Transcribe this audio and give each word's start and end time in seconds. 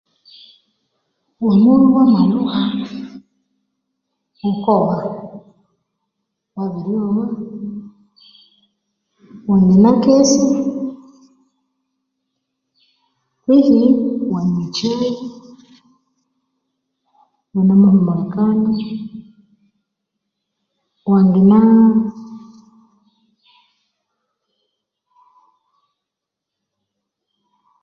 Wamowa 1.45 1.81
iwamalhuha, 1.89 2.63
wukogha, 4.41 4.99
iwabiryowa 6.51 7.25
wangenakesya, 9.49 10.43
kwehi 13.43 13.77
iwanywa 14.29 14.61
ekyayi 14.67 15.11
iwunemuhumulikana 17.49 18.69
wangena 21.09 21.59